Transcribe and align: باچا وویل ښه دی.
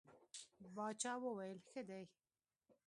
باچا 0.75 1.13
وویل 1.23 1.59
ښه 1.69 1.81
دی. 1.89 2.03